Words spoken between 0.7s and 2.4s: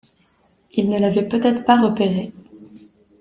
Ils ne l’avaient peut-être pas repéré.